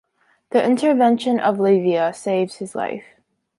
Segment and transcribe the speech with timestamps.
[0.49, 3.03] The intervention of Livia saved his life.